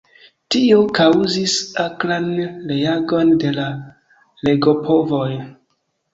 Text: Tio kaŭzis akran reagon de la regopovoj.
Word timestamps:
Tio 0.53 0.77
kaŭzis 0.99 1.57
akran 1.83 2.25
reagon 2.73 3.31
de 3.45 3.53
la 3.59 3.67
regopovoj. 4.51 5.31